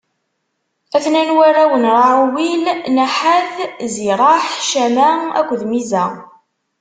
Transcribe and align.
A-ten-an 0.95 1.35
warraw 1.37 1.71
n 1.81 1.83
Raɛuwil: 1.95 2.65
Naḥat, 2.95 3.55
Ziraḥ, 3.93 4.45
Cama 4.69 5.09
akked 5.39 5.61
Miza. 5.69 6.05